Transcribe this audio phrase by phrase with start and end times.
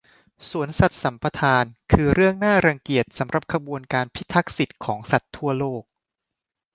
[0.49, 5.83] สวนสัตว์สัมปทานคือเรื่องน่ารังเกียจสำหรับขบวนการพิทักษ์สิทธิของสัตว์ทั่วโลก